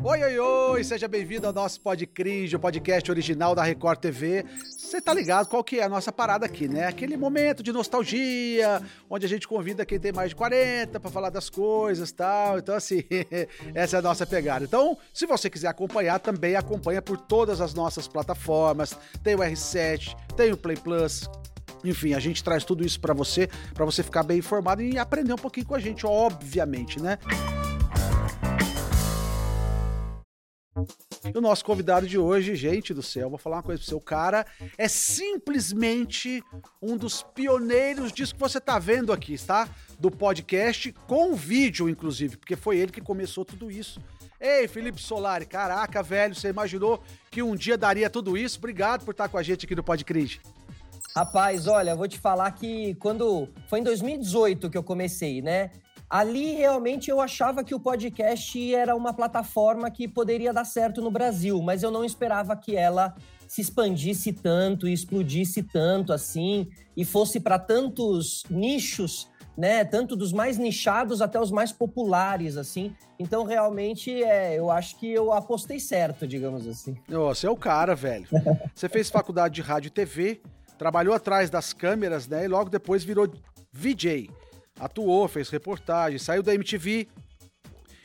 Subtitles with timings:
[0.00, 4.44] Oi, oi, oi, seja bem-vindo ao nosso Podcringe, o podcast original da Record TV.
[4.62, 6.86] Você tá ligado qual que é a nossa parada aqui, né?
[6.86, 8.80] Aquele momento de nostalgia,
[9.10, 12.60] onde a gente convida quem tem mais de 40 para falar das coisas tal.
[12.60, 13.02] Então, assim,
[13.74, 14.64] essa é a nossa pegada.
[14.64, 18.96] Então, se você quiser acompanhar, também acompanha por todas as nossas plataformas.
[19.20, 21.28] Tem o R7, tem o Play Plus,
[21.84, 25.32] enfim, a gente traz tudo isso para você, para você ficar bem informado e aprender
[25.32, 27.18] um pouquinho com a gente, obviamente, né?
[31.24, 34.00] E o nosso convidado de hoje, gente do céu, vou falar uma coisa pro seu
[34.00, 34.46] cara,
[34.76, 36.42] é simplesmente
[36.80, 39.68] um dos pioneiros disso que você tá vendo aqui, tá?
[39.98, 44.00] Do podcast, com vídeo, inclusive, porque foi ele que começou tudo isso.
[44.40, 48.58] Ei, Felipe Solari, caraca, velho, você imaginou que um dia daria tudo isso?
[48.58, 50.40] Obrigado por estar com a gente aqui no Podcringe.
[51.16, 53.48] Rapaz, olha, vou te falar que quando.
[53.66, 55.72] Foi em 2018 que eu comecei, né?
[56.10, 61.10] Ali realmente eu achava que o podcast era uma plataforma que poderia dar certo no
[61.10, 63.14] Brasil, mas eu não esperava que ela
[63.46, 69.84] se expandisse tanto e explodisse tanto assim e fosse para tantos nichos, né?
[69.84, 72.94] Tanto dos mais nichados até os mais populares, assim.
[73.18, 76.96] Então, realmente, é, eu acho que eu apostei certo, digamos assim.
[77.08, 78.26] Você é o cara, velho.
[78.74, 80.40] Você fez faculdade de rádio e TV,
[80.78, 82.44] trabalhou atrás das câmeras, né?
[82.44, 83.30] E logo depois virou
[83.72, 84.30] VJ.
[84.78, 87.08] Atuou, fez reportagem, saiu da MTV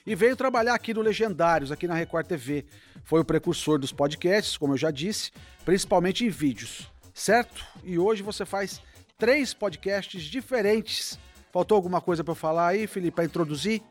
[0.06, 2.66] e veio trabalhar aqui no Legendários, aqui na Record TV.
[3.04, 5.32] Foi o precursor dos podcasts, como eu já disse,
[5.64, 7.66] principalmente em vídeos, certo?
[7.84, 8.82] E hoje você faz
[9.18, 11.18] três podcasts diferentes.
[11.52, 13.82] Faltou alguma coisa para falar aí, Felipe, para introduzir?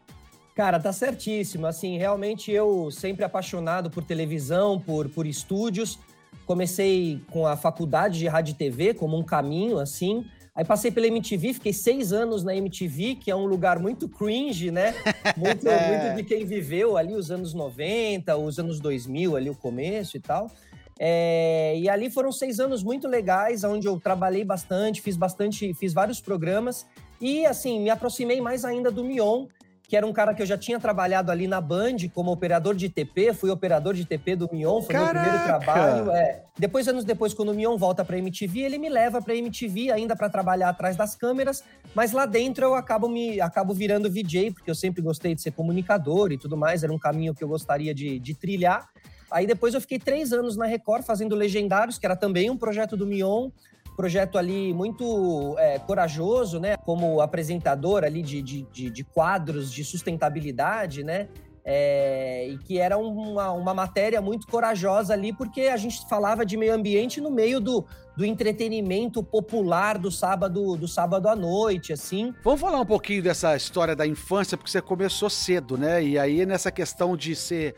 [0.54, 1.66] Cara, tá certíssimo.
[1.66, 5.98] Assim, realmente eu sempre apaixonado por televisão, por, por estúdios.
[6.44, 10.26] Comecei com a faculdade de rádio e TV como um caminho, assim.
[10.54, 14.70] Aí passei pela MTV, fiquei seis anos na MTV, que é um lugar muito cringe,
[14.70, 14.94] né?
[15.34, 20.16] Muito, muito de quem viveu ali os anos 90, os anos 2000, ali o começo
[20.16, 20.50] e tal.
[20.98, 25.94] É, e ali foram seis anos muito legais, onde eu trabalhei bastante, fiz bastante, fiz
[25.94, 26.86] vários programas.
[27.18, 29.46] E assim, me aproximei mais ainda do Mion,
[29.92, 32.88] que era um cara que eu já tinha trabalhado ali na Band como operador de
[32.88, 35.12] TP, fui operador de TP do Mion, foi Caraca.
[35.12, 36.10] meu primeiro trabalho.
[36.12, 36.44] É.
[36.58, 40.16] Depois, anos depois, quando o Mion volta pra MTV, ele me leva pra MTV ainda
[40.16, 41.62] para trabalhar atrás das câmeras,
[41.94, 45.50] mas lá dentro eu acabo, me, acabo virando VJ, porque eu sempre gostei de ser
[45.50, 48.88] comunicador e tudo mais, era um caminho que eu gostaria de, de trilhar.
[49.30, 52.96] Aí depois eu fiquei três anos na Record fazendo Legendários, que era também um projeto
[52.96, 53.50] do Mion
[53.96, 56.76] projeto ali muito é, corajoso, né?
[56.76, 61.28] Como apresentador ali de, de, de, quadros de sustentabilidade, né?
[61.64, 66.56] É, e que era uma, uma matéria muito corajosa ali, porque a gente falava de
[66.56, 67.86] meio ambiente no meio do,
[68.16, 72.34] do entretenimento popular do sábado, do sábado à noite, assim.
[72.42, 76.02] Vamos falar um pouquinho dessa história da infância, porque você começou cedo, né?
[76.02, 77.76] E aí nessa questão de ser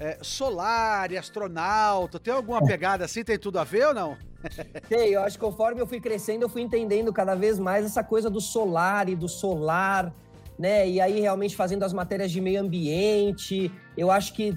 [0.00, 2.66] é, solar e astronauta, tem alguma é.
[2.66, 3.22] pegada assim?
[3.22, 4.16] Tem tudo a ver ou não?
[4.88, 8.02] Tem, eu acho que conforme eu fui crescendo, eu fui entendendo cada vez mais essa
[8.02, 10.12] coisa do solar e do solar,
[10.58, 10.88] né?
[10.88, 14.56] E aí realmente fazendo as matérias de meio ambiente, eu acho que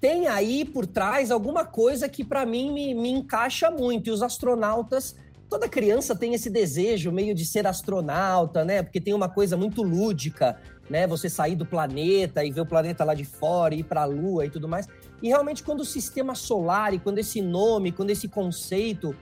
[0.00, 4.08] tem aí por trás alguma coisa que para mim me, me encaixa muito.
[4.08, 5.16] E os astronautas,
[5.48, 8.82] toda criança tem esse desejo meio de ser astronauta, né?
[8.82, 11.06] Porque tem uma coisa muito lúdica, né?
[11.06, 14.46] Você sair do planeta e ver o planeta lá de fora, ir para a Lua
[14.46, 14.88] e tudo mais.
[15.22, 19.14] E realmente, quando o sistema solar e quando esse nome, quando esse conceito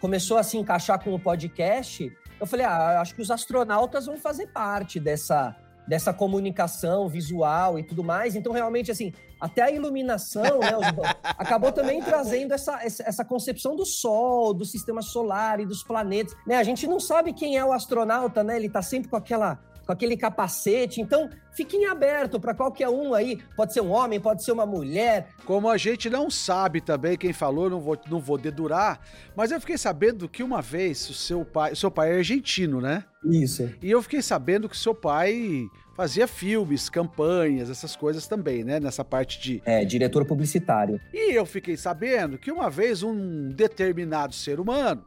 [0.00, 4.16] começou a se encaixar com o podcast, eu falei, ah, acho que os astronautas vão
[4.16, 5.54] fazer parte dessa,
[5.92, 8.34] dessa comunicação visual e tudo mais.
[8.34, 10.72] Então, realmente, assim, até a iluminação né,
[11.36, 16.34] acabou também trazendo essa, essa concepção do Sol, do sistema solar e dos planetas.
[16.46, 16.56] Né?
[16.56, 18.56] A gente não sabe quem é o astronauta, né?
[18.56, 21.00] Ele está sempre com aquela com aquele capacete.
[21.00, 23.38] Então, fiquem aberto para qualquer um aí.
[23.56, 25.28] Pode ser um homem, pode ser uma mulher.
[25.44, 29.00] Como a gente não sabe também quem falou, não vou, não vou dedurar,
[29.36, 32.80] mas eu fiquei sabendo que uma vez o seu pai, o seu pai é argentino,
[32.80, 33.04] né?
[33.24, 33.70] Isso.
[33.80, 38.80] E eu fiquei sabendo que o seu pai fazia filmes, campanhas, essas coisas também, né?
[38.80, 39.62] Nessa parte de.
[39.64, 41.00] É, diretor publicitário.
[41.12, 45.04] E eu fiquei sabendo que uma vez um determinado ser humano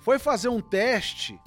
[0.00, 1.38] foi fazer um teste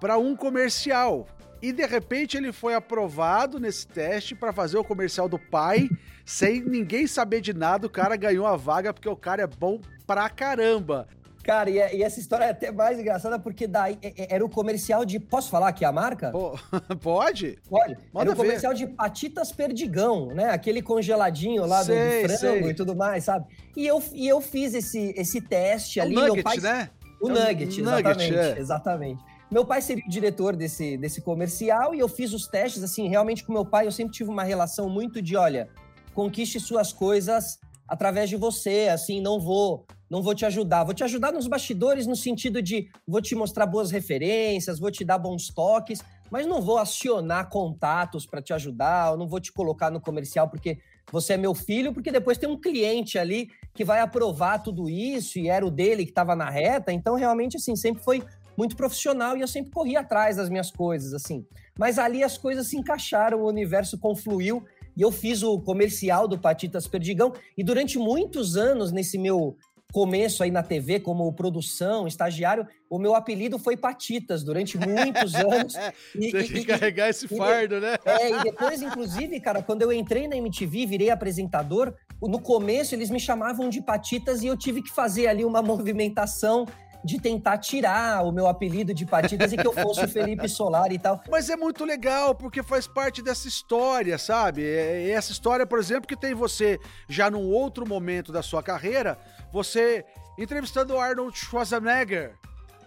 [0.00, 1.26] para um comercial
[1.60, 5.88] e de repente ele foi aprovado nesse teste para fazer o comercial do pai,
[6.24, 7.86] sem ninguém saber de nada.
[7.86, 11.08] O cara ganhou a vaga porque o cara é bom pra caramba.
[11.48, 14.50] Cara, e, e, essa história é até mais engraçada porque daí é, é, era o
[14.50, 15.18] comercial de.
[15.18, 16.30] Posso falar aqui a marca?
[16.30, 16.58] Pô,
[17.00, 17.58] pode?
[17.66, 17.96] Pode.
[18.12, 18.78] Manda era o comercial ver.
[18.78, 20.50] de Patitas Perdigão, né?
[20.50, 22.70] Aquele congeladinho lá sei, do, do, frango sei.
[22.70, 23.46] e tudo mais, sabe?
[23.74, 26.14] E eu, e eu fiz esse, esse teste é ali.
[26.14, 26.58] O nugget, pai...
[26.58, 26.90] né?
[27.18, 28.36] O é nugget, exatamente.
[28.36, 28.58] é.
[28.58, 29.24] exatamente.
[29.50, 33.44] Meu pai seria o diretor desse, desse comercial e eu fiz os testes, assim, realmente
[33.44, 35.70] com meu pai eu sempre tive uma relação muito de, olha,
[36.14, 37.58] conquiste suas coisas
[37.88, 40.84] através de você, assim, não vou não vou te ajudar.
[40.84, 45.04] Vou te ajudar nos bastidores no sentido de vou te mostrar boas referências, vou te
[45.04, 46.00] dar bons toques,
[46.30, 50.48] mas não vou acionar contatos para te ajudar, eu não vou te colocar no comercial
[50.48, 50.78] porque
[51.10, 55.38] você é meu filho, porque depois tem um cliente ali que vai aprovar tudo isso
[55.38, 56.92] e era o dele que estava na reta.
[56.92, 58.22] Então, realmente, assim, sempre foi
[58.58, 61.46] muito profissional e eu sempre corri atrás das minhas coisas, assim.
[61.78, 64.64] Mas ali as coisas se encaixaram, o universo confluiu
[64.96, 69.56] e eu fiz o comercial do Patitas Perdigão e durante muitos anos nesse meu
[69.92, 75.74] começo aí na TV como produção, estagiário, o meu apelido foi Patitas durante muitos anos.
[76.16, 77.96] e, Tem que e, carregar esse fardo, e, né?
[78.04, 83.08] É, e depois, inclusive, cara, quando eu entrei na MTV, virei apresentador, no começo eles
[83.08, 86.66] me chamavam de Patitas e eu tive que fazer ali uma movimentação
[87.04, 90.92] de tentar tirar o meu apelido de Patitas e que eu fosse o Felipe Solar
[90.92, 91.22] e tal.
[91.30, 94.64] Mas é muito legal, porque faz parte dessa história, sabe?
[94.64, 96.78] É, é essa história, por exemplo, que tem você
[97.08, 99.18] já num outro momento da sua carreira,
[99.52, 100.04] você
[100.38, 102.36] entrevistando o Arnold Schwarzenegger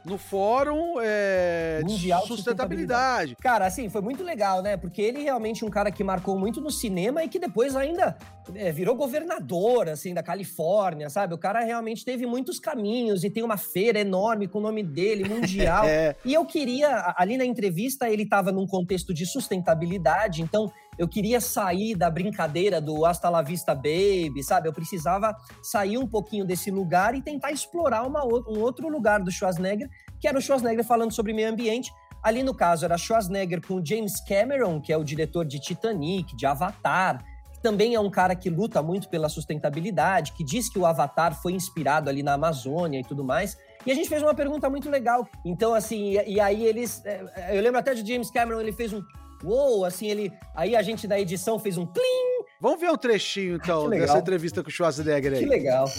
[0.03, 2.27] no Fórum é, Mundial sustentabilidade.
[2.27, 3.36] sustentabilidade.
[3.36, 4.75] Cara, assim, foi muito legal, né?
[4.77, 8.18] Porque ele realmente é um cara que marcou muito no cinema e que depois ainda
[8.56, 11.33] é, virou governador, assim, da Califórnia, sabe?
[11.33, 15.27] O cara realmente teve muitos caminhos e tem uma feira enorme com o nome dele,
[15.27, 15.86] mundial.
[15.88, 16.15] é.
[16.25, 21.39] E eu queria, ali na entrevista, ele estava num contexto de sustentabilidade, então eu queria
[21.39, 24.67] sair da brincadeira do hasta la vista baby, sabe?
[24.67, 29.31] Eu precisava sair um pouquinho desse lugar e tentar explorar uma, um outro lugar do
[29.31, 29.89] Schwarzenegger,
[30.19, 31.91] que era o Schwarzenegger falando sobre meio ambiente.
[32.21, 36.45] Ali no caso era Schwarzenegger com James Cameron, que é o diretor de Titanic, de
[36.45, 40.85] Avatar, que também é um cara que luta muito pela sustentabilidade, que diz que o
[40.85, 43.57] Avatar foi inspirado ali na Amazônia e tudo mais.
[43.85, 45.27] E a gente fez uma pergunta muito legal.
[45.44, 47.03] Então, assim, e, e aí eles.
[47.05, 49.01] É, eu lembro até de James Cameron, ele fez um
[49.43, 50.31] uou, assim, ele.
[50.55, 52.45] Aí a gente da edição fez um plim.
[52.59, 55.39] Vamos ver um trechinho, então, dessa entrevista com o Schwarzenegger aí.
[55.39, 55.89] Que legal.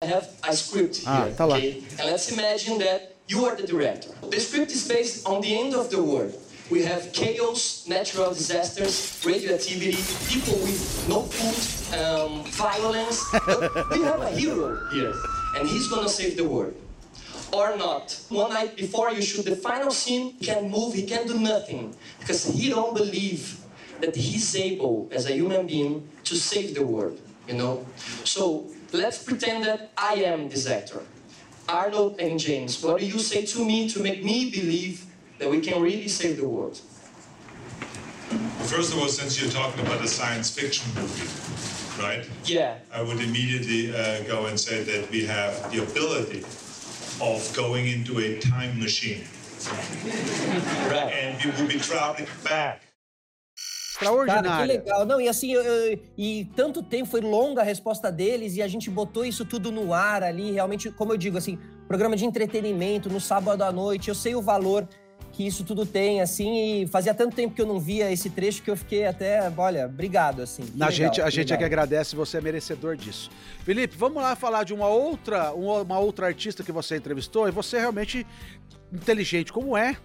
[0.00, 1.56] I have a script ah, here, tá lá.
[1.56, 1.82] okay?
[1.98, 4.10] And let's imagine that you are the director.
[4.30, 6.34] The script is based on the end of the world.
[6.70, 9.96] We have chaos, natural disasters, radioactivity,
[10.28, 13.24] people with no food, um, violence.
[13.90, 15.14] we have a hero here,
[15.56, 16.74] and he's gonna save the world.
[17.52, 18.18] Or not.
[18.28, 21.94] One night before you shoot the final scene, he can move, he can do nothing.
[22.20, 23.60] Because he don't believe
[24.00, 27.84] that he's able, as a human being, to save the world, you know?
[28.24, 31.02] So let's pretend that I am this actor.
[31.68, 35.04] Arnold and James, what do you say to me to make me believe
[35.38, 36.80] that we can really save the world?
[38.66, 41.28] First of all, since you're talking about a science fiction movie,
[42.02, 42.28] right?
[42.44, 42.78] Yeah.
[42.92, 46.44] I would immediately uh, go and say that we have the ability
[47.20, 49.24] of going into a time machine.
[50.88, 51.12] Right.
[51.12, 52.82] And we will be traveling back.
[53.98, 54.48] Extraordinário.
[54.48, 55.06] Cara, que legal.
[55.06, 58.68] Não, e assim, eu, eu, e tanto tempo, foi longa a resposta deles e a
[58.68, 63.10] gente botou isso tudo no ar ali, realmente, como eu digo, assim, programa de entretenimento
[63.10, 64.88] no sábado à noite, eu sei o valor
[65.38, 68.60] que isso tudo tem, assim, e fazia tanto tempo que eu não via esse trecho
[68.60, 70.64] que eu fiquei até, olha, obrigado, assim.
[70.74, 73.30] Na gente, a gente é que agradece, você é merecedor disso.
[73.62, 77.76] Felipe, vamos lá falar de uma outra, uma outra artista que você entrevistou, e você
[77.76, 78.26] é realmente
[78.92, 79.96] inteligente como é,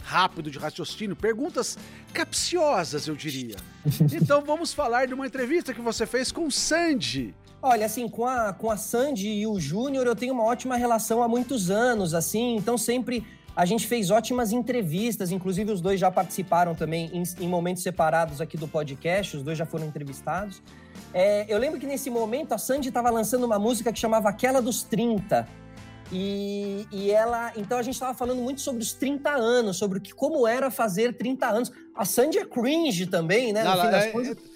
[0.00, 1.76] rápido de raciocínio, perguntas
[2.14, 3.56] capciosas, eu diria.
[4.10, 7.34] Então vamos falar de uma entrevista que você fez com o Sandy.
[7.60, 11.22] Olha, assim, com a, com a Sandy e o Júnior eu tenho uma ótima relação
[11.22, 13.22] há muitos anos, assim, então sempre
[13.56, 18.42] a gente fez ótimas entrevistas, inclusive os dois já participaram também em, em momentos separados
[18.42, 20.62] aqui do podcast, os dois já foram entrevistados.
[21.14, 24.60] É, eu lembro que nesse momento a Sandy estava lançando uma música que chamava Aquela
[24.60, 25.48] dos 30.
[26.12, 27.52] E, e ela.
[27.56, 30.70] Então a gente estava falando muito sobre os 30 anos, sobre o que, como era
[30.70, 31.72] fazer 30 anos.
[31.94, 33.60] A Sandy é cringe também, né?
[33.60, 34.12] Ela, é,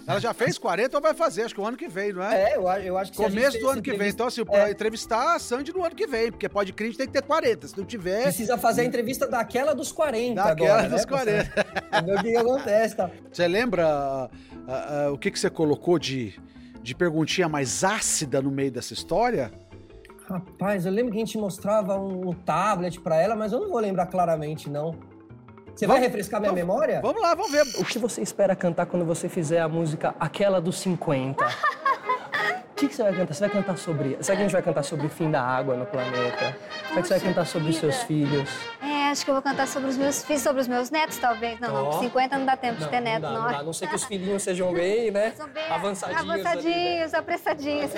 [0.06, 2.52] ela, já fez 40 ou vai fazer, acho que o ano que vem, não é?
[2.52, 4.10] É, eu, eu acho que Começo do ano que vem.
[4.10, 4.70] Então, assim, é.
[4.70, 7.68] entrevistar a Sandy no ano que vem, porque pode cringe tem que ter 40.
[7.68, 8.24] Se não tiver.
[8.24, 10.34] Precisa fazer a entrevista daquela dos 40.
[10.34, 11.06] Daquela agora, dos né?
[11.06, 11.66] 40.
[12.12, 13.10] o que, que acontece, tá?
[13.32, 16.34] Você lembra uh, uh, o que, que você colocou de,
[16.82, 19.50] de perguntinha mais ácida no meio dessa história?
[20.30, 23.68] Rapaz, eu lembro que a gente mostrava um, um tablet para ela, mas eu não
[23.68, 24.94] vou lembrar claramente, não.
[25.74, 27.00] Você vamos, vai refrescar minha vamos, memória?
[27.00, 27.62] Vamos lá, vamos ver.
[27.78, 31.44] O que você espera cantar quando você fizer a música Aquela dos 50?
[31.44, 33.34] O que, que, você vai cantar?
[33.34, 34.16] Você vai cantar sobre.
[34.20, 36.56] Será que a gente vai cantar sobre o fim da água no planeta?
[36.88, 38.48] Será que você vai cantar sobre os seus filhos?
[39.10, 41.58] Acho que eu vou cantar sobre os meus filhos, sobre os meus netos, talvez.
[41.60, 43.32] Não, não, com 50 não dá tempo não, de ter neto, não.
[43.32, 45.32] Não, dá, não, não sei que os filhinhos sejam bem, né?
[45.36, 46.30] São bem avançadinhos.
[46.30, 47.90] Avançadinhos, apressadinhos.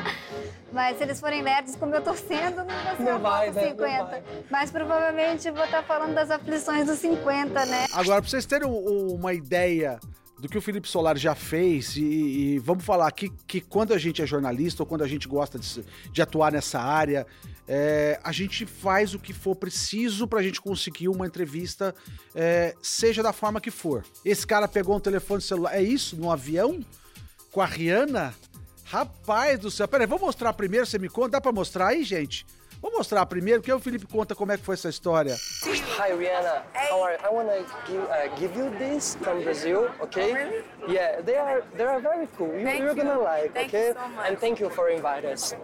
[0.72, 3.68] Mas se eles forem nerds, como eu tô sendo, não vai ser não vai, né?
[3.68, 4.22] 50.
[4.50, 7.86] Mas provavelmente vou estar falando das aflições dos 50, né?
[7.92, 9.98] Agora, pra vocês terem uma ideia
[10.38, 13.98] do que o Felipe Solari já fez, e, e, vamos falar aqui que quando a
[13.98, 17.26] gente é jornalista ou quando a gente gosta de, de atuar nessa área,
[17.66, 21.94] é, a gente faz o que for preciso para a gente conseguir uma entrevista,
[22.34, 24.04] é, seja da forma que for.
[24.24, 26.16] Esse cara pegou um telefone celular, é isso?
[26.16, 26.84] No avião?
[27.50, 28.34] Com a Rihanna?
[28.84, 31.30] Rapaz do céu, peraí, vou mostrar primeiro, você me conta?
[31.30, 32.46] Dá para mostrar aí, gente?
[32.80, 35.34] Vou mostrar primeiro, porque o Felipe conta como é que foi essa história.
[35.34, 37.24] Hi Rihanna, how are you?
[37.24, 40.30] I want to give, uh, give you this from Brazil, okay?
[40.30, 40.64] Oh, really?
[40.88, 42.52] Yeah, they are they are very cool.
[42.52, 43.92] You, you're gonna like, thank okay?
[43.94, 45.54] So and thank you for inviting us.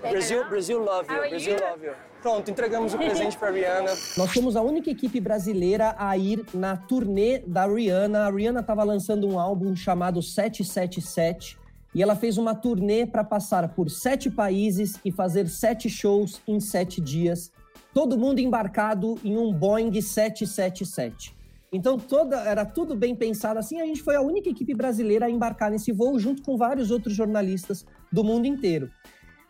[0.00, 1.28] Brazil, Brazil love you.
[1.30, 1.94] Brazil love you.
[2.20, 3.92] Pronto, entregamos o presente para Rihanna.
[4.16, 8.26] Nós somos a única equipe brasileira a ir na turnê da Rihanna.
[8.26, 11.56] A Rihanna estava lançando um álbum chamado 777
[11.96, 16.60] e ela fez uma turnê para passar por sete países e fazer sete shows em
[16.60, 17.50] sete dias,
[17.94, 21.34] todo mundo embarcado em um Boeing 777.
[21.72, 23.80] Então toda era tudo bem pensado assim.
[23.80, 27.14] A gente foi a única equipe brasileira a embarcar nesse voo junto com vários outros
[27.14, 28.90] jornalistas do mundo inteiro.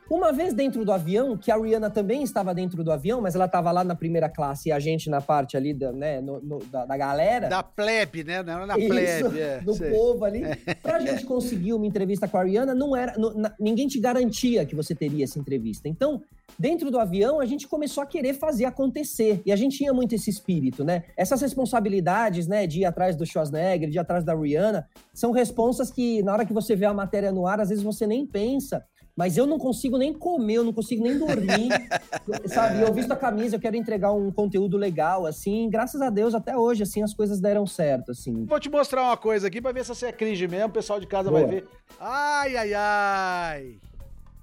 [0.08, 3.46] Uma vez dentro do avião, que a Rihanna também estava dentro do avião, mas ela
[3.46, 6.58] estava lá na primeira classe e a gente na parte ali da, né, no, no,
[6.66, 7.48] da, da, galera.
[7.48, 8.40] Da plebe, né?
[8.42, 9.40] Não era na Isso, plebe.
[9.40, 9.90] É, do sei.
[9.90, 10.42] povo ali.
[10.80, 13.18] Pra gente conseguir uma entrevista com a Rihanna, não era.
[13.18, 15.88] Não, ninguém te garantia que você teria essa entrevista.
[15.88, 16.22] Então,
[16.56, 19.42] dentro do avião, a gente começou a querer fazer acontecer.
[19.44, 21.02] E a gente tinha muito esse espírito, né?
[21.16, 25.90] Essas responsabilidades, né, de ir atrás do Schwarzenegger, de ir atrás da Rihanna, são responsas
[25.90, 28.84] que, na hora que você vê a matéria no ar, às vezes você nem pensa
[29.16, 31.70] mas eu não consigo nem comer, eu não consigo nem dormir,
[32.46, 32.82] sabe?
[32.82, 36.56] Eu visto a camisa, eu quero entregar um conteúdo legal, assim, graças a Deus até
[36.56, 38.44] hoje, assim, as coisas deram certo, assim.
[38.44, 41.00] Vou te mostrar uma coisa aqui pra ver se você é cringe mesmo, o pessoal
[41.00, 41.40] de casa Boa.
[41.42, 41.68] vai ver.
[41.98, 43.80] Ai, ai, ai!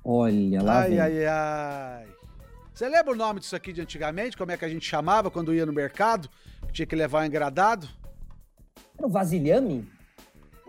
[0.04, 1.00] Olha lá, Ai, vem.
[1.00, 2.08] ai, ai.
[2.74, 4.36] Você lembra o nome disso aqui de antigamente?
[4.36, 6.28] Como é que a gente chamava quando ia no mercado?
[6.72, 7.88] Tinha que levar um engradado?
[8.98, 9.88] Era o vasilhame?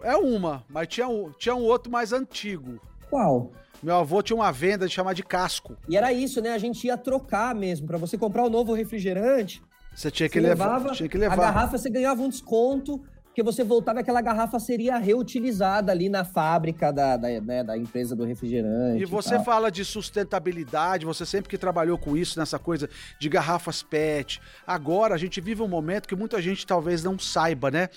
[0.03, 2.79] É uma, mas tinha um, tinha um outro mais antigo.
[3.09, 3.51] Qual?
[3.85, 5.77] Meu avô tinha uma venda de chamar de casco.
[5.87, 6.55] E era isso, né?
[6.55, 7.87] A gente ia trocar mesmo.
[7.87, 9.63] para você comprar o um novo refrigerante,
[9.95, 11.35] você tinha que, você levar, tinha que levar.
[11.35, 16.25] A garrafa você ganhava um desconto, porque você voltava aquela garrafa seria reutilizada ali na
[16.25, 19.03] fábrica da, da, né, da empresa do refrigerante.
[19.03, 22.89] E você e fala de sustentabilidade, você sempre que trabalhou com isso, nessa coisa
[23.19, 24.41] de garrafas PET.
[24.65, 27.89] Agora a gente vive um momento que muita gente talvez não saiba, né?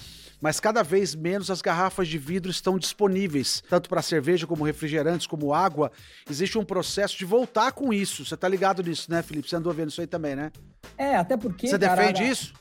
[0.42, 5.28] mas cada vez menos as garrafas de vidro estão disponíveis, tanto para cerveja como refrigerantes,
[5.28, 5.92] como água.
[6.30, 8.26] Existe um processo de voltar com isso.
[8.26, 9.50] Você tá ligado nisso, né, Felipe?
[9.50, 10.52] Você andou vendo isso aí também, né?
[10.96, 11.68] É, até porque.
[11.68, 12.54] Você cara, defende isso?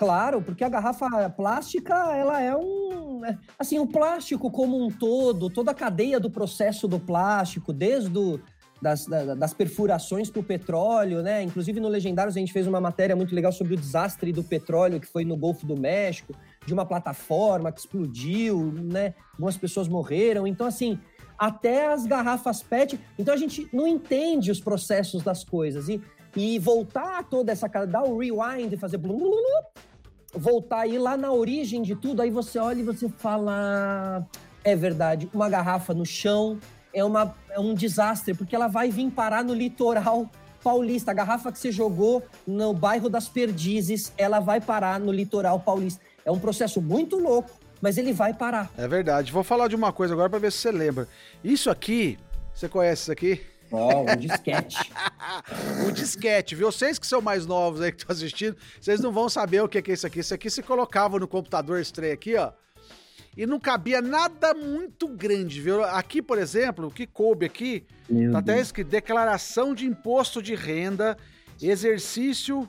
[0.00, 3.22] Claro, porque a garrafa plástica, ela é um.
[3.22, 8.18] É, assim, o plástico como um todo, toda a cadeia do processo do plástico, desde
[8.18, 8.40] o,
[8.80, 11.42] das, das perfurações para o petróleo, né?
[11.42, 14.98] Inclusive no Legendários a gente fez uma matéria muito legal sobre o desastre do petróleo
[14.98, 19.12] que foi no Golfo do México de uma plataforma que explodiu, né?
[19.32, 20.46] Algumas pessoas morreram.
[20.46, 20.98] Então, assim,
[21.38, 22.98] até as garrafas PET.
[23.18, 25.90] Então, a gente não entende os processos das coisas.
[25.90, 26.00] E,
[26.34, 27.68] e voltar toda essa.
[27.68, 28.96] dar o rewind e fazer.
[28.96, 29.40] Blu, blu, blu,
[30.32, 34.26] voltar aí lá na origem de tudo, aí você olha e você fala.
[34.62, 36.58] É verdade, uma garrafa no chão
[36.92, 40.28] é, uma, é um desastre, porque ela vai vir parar no litoral
[40.62, 41.10] paulista.
[41.10, 46.00] A garrafa que você jogou no bairro das Perdizes, ela vai parar no litoral paulista.
[46.24, 48.70] É um processo muito louco, mas ele vai parar.
[48.76, 49.32] É verdade.
[49.32, 51.08] Vou falar de uma coisa agora para ver se você lembra.
[51.42, 52.18] Isso aqui,
[52.52, 53.40] você conhece isso aqui?
[53.72, 54.76] Ó, oh, um disquete.
[55.86, 56.70] um disquete, viu?
[56.70, 59.78] Vocês que são mais novos aí que estão assistindo, vocês não vão saber o que
[59.78, 60.20] é isso aqui.
[60.20, 62.52] Isso aqui se colocava no computador estreia aqui, ó.
[63.36, 65.84] E não cabia nada muito grande, viu?
[65.84, 70.54] Aqui, por exemplo, o que coube aqui, Meu tá até escrito declaração de imposto de
[70.56, 71.16] renda,
[71.62, 72.68] exercício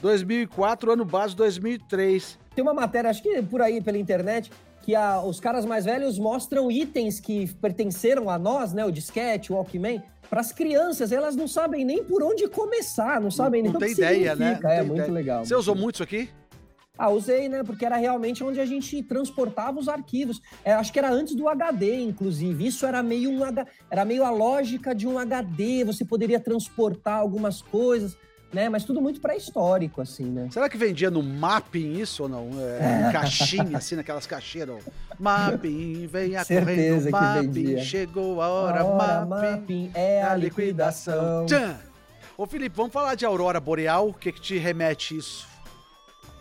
[0.00, 2.38] 2004, ano base 2003.
[2.54, 4.50] Tem uma matéria, acho que por aí pela internet,
[4.86, 8.84] que a, os caras mais velhos mostram itens que pertenceram a nós, né?
[8.84, 10.00] O disquete, o Walkman,
[10.30, 11.10] para as crianças.
[11.10, 14.60] Elas não sabem nem por onde começar, não sabem não, nem não tem ideia, né?
[14.62, 15.12] Não é muito ideia.
[15.12, 15.44] legal.
[15.44, 16.30] Você usou muito isso aqui?
[16.96, 17.64] Ah, usei, né?
[17.64, 20.40] Porque era realmente onde a gente transportava os arquivos.
[20.64, 22.64] É, acho que era antes do HD, inclusive.
[22.64, 23.40] Isso era meio um
[23.90, 25.82] era meio a lógica de um HD.
[25.82, 28.16] Você poderia transportar algumas coisas
[28.52, 28.68] né?
[28.68, 30.48] Mas tudo muito pré-histórico, assim, né?
[30.50, 32.50] Será que vendia no mapping isso ou não?
[32.60, 34.82] É, caixinha, assim, naquelas caixeiras.
[35.18, 37.82] Mapping, venha Certeza correndo, que vendia.
[37.84, 41.42] chegou a hora, a hora mapping, mapping é a liquidação.
[41.42, 41.76] liquidação.
[42.38, 45.46] Ô Felipe, vamos falar de Aurora Boreal, o que que te remete isso?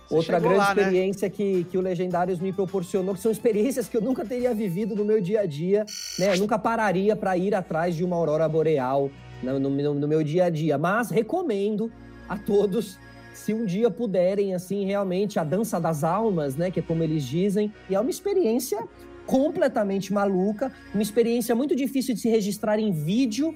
[0.07, 0.81] Você Outra grande lá, né?
[0.83, 1.33] experiência né?
[1.35, 5.03] que, que o Legendários me proporcionou, que são experiências que eu nunca teria vivido no
[5.03, 5.83] meu dia a dia,
[6.19, 6.35] né?
[6.35, 9.09] Eu nunca pararia para ir atrás de uma aurora boreal,
[9.53, 10.77] no, no, no, meu dia a dia.
[10.77, 11.91] Mas recomendo
[12.27, 12.97] a todos
[13.33, 17.23] se um dia puderem, assim, realmente, a dança das almas, né, que é como eles
[17.23, 18.87] dizem, e é uma experiência
[19.25, 23.53] completamente maluca, uma experiência muito difícil de se registrar em vídeo,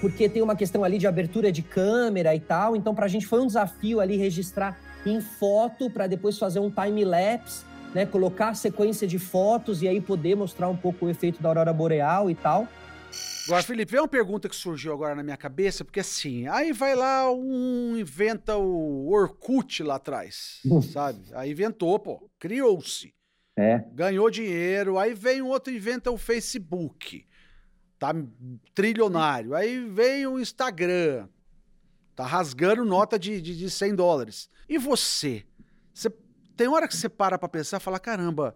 [0.00, 3.26] porque tem uma questão ali de abertura de câmera e tal, então para a gente
[3.26, 8.50] foi um desafio ali registrar em foto para depois fazer um time lapse, né, colocar
[8.50, 12.30] a sequência de fotos e aí poder mostrar um pouco o efeito da aurora boreal
[12.30, 12.66] e tal.
[13.46, 16.94] Agora, Felipe, vem uma pergunta que surgiu agora na minha cabeça, porque assim, aí vai
[16.94, 20.60] lá um inventa o Orkut lá atrás,
[20.92, 21.20] sabe?
[21.32, 23.12] Aí inventou, pô, criou-se.
[23.56, 23.84] É.
[23.92, 27.26] Ganhou dinheiro, aí vem um outro inventa o Facebook.
[27.98, 28.14] Tá
[28.74, 29.54] trilionário.
[29.54, 31.28] Aí vem o Instagram.
[32.16, 34.48] Tá rasgando nota de, de, de 100 dólares.
[34.66, 35.44] E você?
[35.92, 36.10] Você
[36.56, 38.54] tem hora que você para pra pensar e fala, caramba,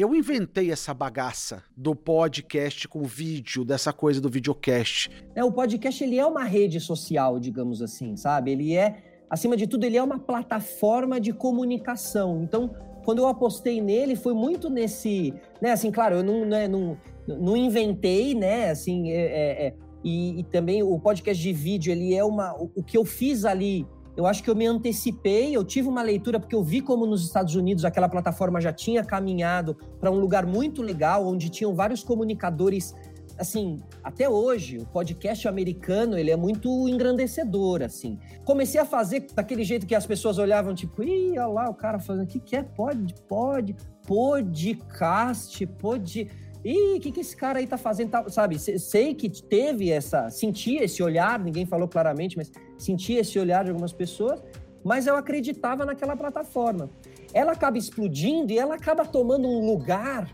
[0.00, 5.10] eu inventei essa bagaça do podcast com vídeo, dessa coisa do videocast.
[5.34, 8.52] É, o podcast ele é uma rede social, digamos assim, sabe?
[8.52, 12.44] Ele é, acima de tudo, ele é uma plataforma de comunicação.
[12.44, 12.70] Então,
[13.04, 15.72] quando eu apostei nele, foi muito nesse, né?
[15.72, 18.70] Assim, claro, eu não, né, não, não inventei, né?
[18.70, 19.74] Assim, é, é, é,
[20.04, 23.44] e, e, também o podcast de vídeo, ele é uma, o, o que eu fiz
[23.44, 23.84] ali
[24.18, 27.24] eu acho que eu me antecipei, eu tive uma leitura, porque eu vi como nos
[27.24, 32.02] Estados Unidos aquela plataforma já tinha caminhado para um lugar muito legal, onde tinham vários
[32.02, 32.96] comunicadores.
[33.38, 38.18] Assim, até hoje, o podcast americano, ele é muito engrandecedor, assim.
[38.44, 42.00] Comecei a fazer daquele jeito que as pessoas olhavam, tipo, ih, olha lá o cara
[42.00, 42.64] fazendo, o que que é?
[42.64, 46.28] Pode, pode, podcast, pode...
[46.64, 48.10] Ih, o que, que esse cara aí tá fazendo?
[48.30, 50.28] Sabe, sei que teve essa.
[50.30, 54.42] Senti esse olhar, ninguém falou claramente, mas senti esse olhar de algumas pessoas,
[54.84, 56.90] mas eu acreditava naquela plataforma.
[57.32, 60.28] Ela acaba explodindo e ela acaba tomando um lugar,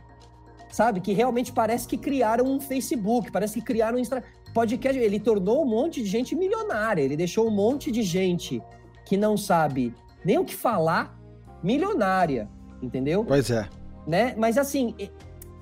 [0.70, 4.26] sabe, que realmente parece que criaram um Facebook, parece que criaram um Instagram.
[4.54, 8.62] Podcast, ele tornou um monte de gente milionária, ele deixou um monte de gente
[9.04, 9.92] que não sabe
[10.24, 11.18] nem o que falar
[11.62, 12.48] milionária,
[12.80, 13.24] entendeu?
[13.24, 13.68] Pois é.
[14.06, 14.34] Né?
[14.36, 14.94] Mas assim,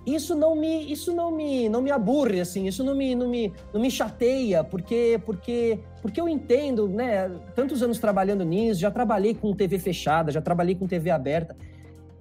[0.04, 3.52] isso não me isso não me não me aburre assim isso não me não me,
[3.72, 9.34] não me chateia porque porque porque eu entendo né tantos anos trabalhando nisso já trabalhei
[9.34, 11.56] com TV fechada já trabalhei com TV aberta.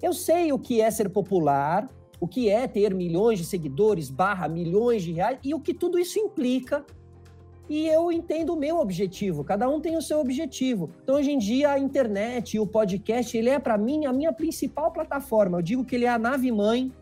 [0.00, 1.88] Eu sei o que é ser popular
[2.20, 5.98] o que é ter milhões de seguidores barra milhões de reais e o que tudo
[5.98, 6.84] isso implica.
[7.68, 10.90] E eu entendo o meu objetivo cada um tem o seu objetivo.
[11.02, 14.32] Então hoje em dia a internet e o podcast ele é para mim a minha
[14.32, 15.58] principal plataforma.
[15.58, 16.92] Eu digo que ele é a nave mãe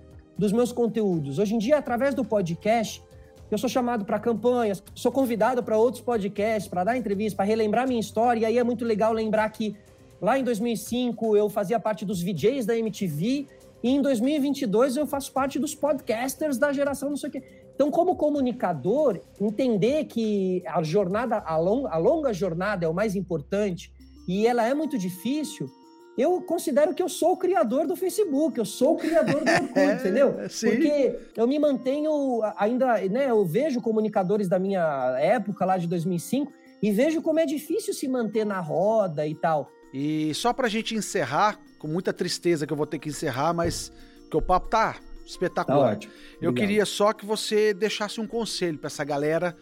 [0.41, 1.39] dos meus conteúdos.
[1.39, 3.03] Hoje em dia, através do podcast,
[3.51, 7.87] eu sou chamado para campanhas, sou convidado para outros podcasts, para dar entrevistas, para relembrar
[7.87, 8.41] minha história.
[8.41, 9.77] E aí é muito legal lembrar que
[10.19, 13.49] lá em 2005 eu fazia parte dos VJs da MTV
[13.83, 17.43] e em 2022 eu faço parte dos podcasters da geração não sei o quê.
[17.75, 23.15] Então, como comunicador, entender que a jornada, a longa, a longa jornada é o mais
[23.15, 23.93] importante
[24.27, 25.69] e ela é muito difícil,
[26.17, 29.79] eu considero que eu sou o criador do Facebook, eu sou o criador do Orkut,
[29.79, 30.37] é, entendeu?
[30.49, 30.71] Sim.
[30.71, 33.31] Porque eu me mantenho ainda, né?
[33.31, 38.09] Eu vejo comunicadores da minha época lá de 2005 e vejo como é difícil se
[38.09, 39.71] manter na roda e tal.
[39.93, 43.93] E só pra gente encerrar, com muita tristeza que eu vou ter que encerrar, mas
[44.31, 44.97] que o papo tá
[45.27, 45.99] espetacular.
[45.99, 46.09] Tá
[46.41, 49.57] eu queria só que você deixasse um conselho para essa galera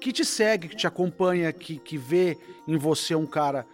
[0.00, 2.36] que te segue, que te acompanha, que, que vê
[2.68, 3.66] em você um cara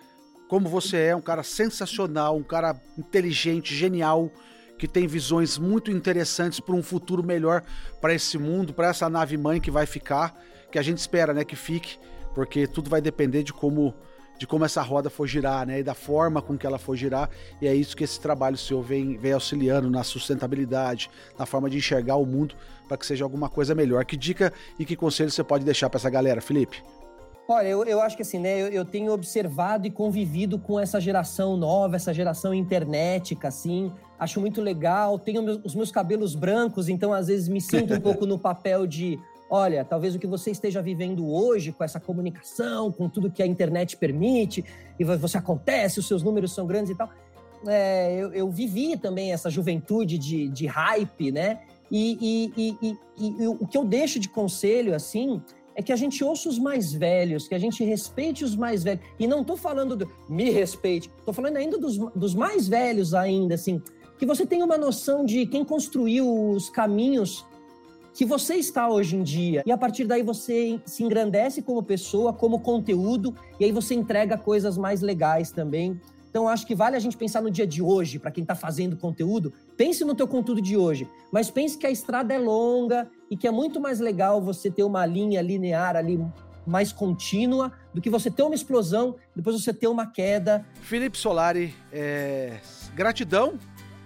[0.53, 4.31] como você é, um cara sensacional, um cara inteligente, genial,
[4.79, 7.62] que tem visões muito interessantes para um futuro melhor
[8.03, 10.38] para esse mundo, para essa nave mãe que vai ficar,
[10.71, 11.99] que a gente espera, né, que fique,
[12.35, 13.95] porque tudo vai depender de como
[14.38, 17.31] de como essa roda for girar, né, e da forma com que ela for girar,
[17.59, 21.79] e é isso que esse trabalho seu vem, vem auxiliando na sustentabilidade, na forma de
[21.79, 22.55] enxergar o mundo
[22.87, 24.05] para que seja alguma coisa melhor.
[24.05, 26.83] Que dica e que conselho você pode deixar para essa galera, Felipe?
[27.48, 28.61] Olha, eu, eu acho que assim, né?
[28.61, 33.92] Eu, eu, tenho observado e convivido com essa geração nova, essa geração internética, assim.
[34.18, 35.18] Acho muito legal.
[35.18, 38.87] Tenho meus, os meus cabelos brancos, então às vezes me sinto um pouco no papel
[38.87, 39.18] de.
[39.50, 43.46] Olha, talvez o que você esteja vivendo hoje com essa comunicação, com tudo que a
[43.46, 44.64] internet permite,
[44.98, 47.11] e você acontece, os seus números são grandes e tal.
[47.66, 51.61] É, eu, eu, vivi também essa juventude de, de hype, né?
[51.90, 55.40] E, e, e, e, o que eu deixo de conselho, assim,
[55.74, 59.04] é que a gente ouça os mais velhos, que a gente respeite os mais velhos.
[59.18, 63.54] E não estou falando do me respeite, estou falando ainda dos, dos mais velhos ainda,
[63.54, 63.82] assim,
[64.18, 67.44] que você tenha uma noção de quem construiu os caminhos
[68.14, 69.62] que você está hoje em dia.
[69.64, 74.37] E a partir daí você se engrandece como pessoa, como conteúdo, e aí você entrega
[74.37, 76.00] coisas mais legais também.
[76.33, 78.97] Então, acho que vale a gente pensar no dia de hoje, para quem está fazendo
[78.97, 79.53] conteúdo.
[79.77, 83.47] Pense no teu conteúdo de hoje, mas pense que a estrada é longa e que
[83.47, 86.18] é muito mais legal você ter uma linha linear ali
[86.66, 90.64] mais contínua do que você ter uma explosão, depois você ter uma queda.
[90.81, 92.61] Felipe Solari, é...
[92.95, 93.59] gratidão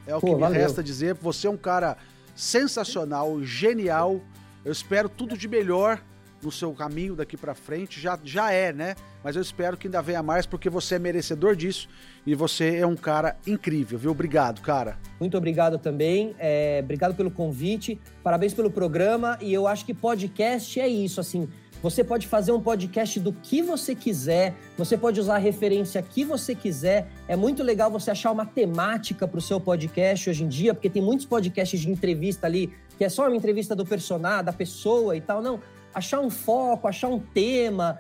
[0.05, 0.61] é o Pô, que me valeu.
[0.61, 1.15] resta dizer.
[1.15, 1.97] Você é um cara
[2.35, 4.21] sensacional, genial.
[4.65, 6.03] Eu espero tudo de melhor
[6.43, 8.01] no seu caminho daqui para frente.
[8.01, 8.95] Já, já é, né?
[9.23, 11.89] Mas eu espero que ainda venha mais, porque você é merecedor disso
[12.27, 14.11] e você é um cara incrível, viu?
[14.11, 14.99] Obrigado, cara.
[15.19, 16.35] Muito obrigado também.
[16.39, 18.01] É, obrigado pelo convite.
[18.23, 19.39] Parabéns pelo programa.
[19.41, 21.49] E eu acho que podcast é isso, assim.
[21.83, 26.25] Você pode fazer um podcast do que você quiser, você pode usar a referência que
[26.25, 27.07] você quiser.
[27.29, 30.89] É muito legal você achar uma temática para o seu podcast hoje em dia, porque
[30.89, 35.17] tem muitos podcasts de entrevista ali que é só uma entrevista do personagem, da pessoa
[35.17, 35.43] e tal.
[35.43, 35.61] Não,
[35.97, 37.99] achar um foco, achar um tema,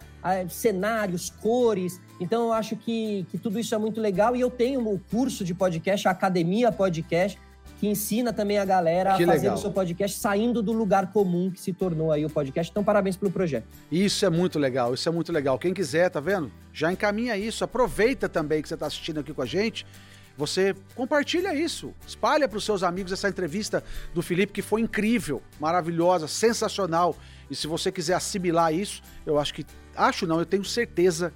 [0.51, 1.99] cenários, cores.
[2.21, 4.37] Então, eu acho que, que tudo isso é muito legal.
[4.37, 7.39] E eu tenho o curso de podcast, a Academia Podcast,
[7.81, 9.57] que ensina também a galera que a fazer legal.
[9.57, 12.71] o seu podcast saindo do lugar comum que se tornou aí o podcast.
[12.71, 13.67] Então, parabéns pelo projeto.
[13.91, 15.59] Isso é muito legal, isso é muito legal.
[15.59, 16.53] Quem quiser, tá vendo?
[16.75, 17.65] Já encaminha isso.
[17.65, 19.87] Aproveita também que você está assistindo aqui com a gente.
[20.37, 25.42] Você compartilha isso, espalha para os seus amigos essa entrevista do Felipe que foi incrível,
[25.59, 27.16] maravilhosa, sensacional.
[27.51, 29.64] E se você quiser assimilar isso, eu acho que.
[29.94, 31.33] Acho não, eu tenho certeza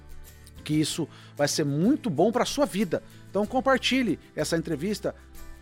[0.63, 3.01] que isso vai ser muito bom para sua vida.
[3.29, 5.15] Então compartilhe essa entrevista.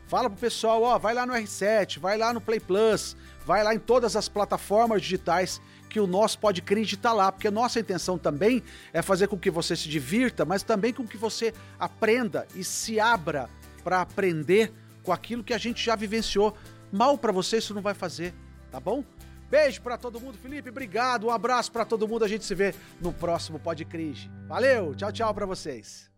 [0.07, 3.73] Fala pro pessoal, ó, vai lá no R7, vai lá no Play Plus, vai lá
[3.73, 8.17] em todas as plataformas digitais que o nosso podcast está lá, porque a nossa intenção
[8.17, 12.63] também é fazer com que você se divirta, mas também com que você aprenda e
[12.63, 13.49] se abra
[13.83, 14.71] para aprender
[15.03, 16.55] com aquilo que a gente já vivenciou.
[16.91, 18.33] Mal para você isso não vai fazer,
[18.71, 19.03] tá bom?
[19.49, 21.25] Beijo para todo mundo, Felipe, obrigado.
[21.25, 22.23] Um abraço para todo mundo.
[22.23, 24.29] A gente se vê no próximo Pod Cris.
[24.47, 26.09] Valeu, tchau, tchau para vocês.